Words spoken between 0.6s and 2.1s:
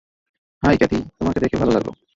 High Kathy, তোমাকে দেখে ভালো লাগল!